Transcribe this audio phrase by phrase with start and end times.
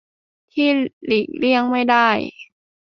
[0.53, 0.69] ที่
[1.05, 2.09] หลีกเลี่ยงไม่ได้